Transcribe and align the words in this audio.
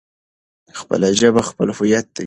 خپله 0.79 1.07
ژبه 1.19 1.41
خپله 1.49 1.71
هويت 1.77 2.05
دی. 2.15 2.19